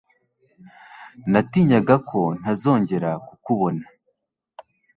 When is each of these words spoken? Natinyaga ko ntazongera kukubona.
Natinyaga 1.31 1.95
ko 2.09 2.19
ntazongera 2.39 3.09
kukubona. 3.27 3.83